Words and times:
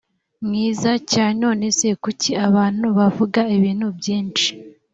mwiza 0.45 0.91
cyane 1.11 1.33
none 1.43 1.65
se 1.77 1.87
kuki 2.03 2.31
abantu 2.47 2.85
bavuga 2.97 3.41
ibintu 3.57 3.87
byinshi 3.97 4.47